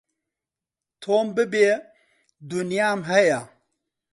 تۆم 1.01 1.27
ببێ 1.35 1.69
دونیام 2.49 2.99
هەیە 3.11 3.39